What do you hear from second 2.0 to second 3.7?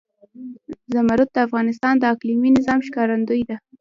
اقلیمي نظام ښکارندوی ده.